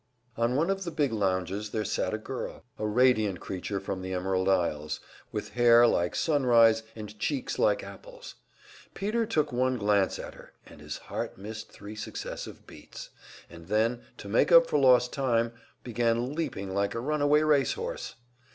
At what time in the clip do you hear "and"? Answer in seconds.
6.95-7.19, 10.65-10.81, 13.47-13.67